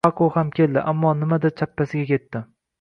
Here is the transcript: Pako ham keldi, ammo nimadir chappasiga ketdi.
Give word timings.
Pako 0.05 0.29
ham 0.37 0.47
keldi, 0.59 0.81
ammo 0.93 1.13
nimadir 1.21 1.55
chappasiga 1.63 2.11
ketdi. 2.15 2.47